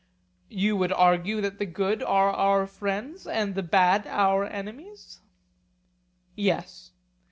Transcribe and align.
You 0.49 0.75
would 0.77 0.91
argue 0.91 1.41
that 1.41 1.59
the 1.59 1.65
good 1.67 2.01
are 2.01 2.31
our 2.31 2.65
friends 2.65 3.27
and 3.27 3.53
the 3.53 3.61
bad 3.61 4.07
our 4.07 4.43
enemies? 4.45 5.19
Yes. 6.35 6.89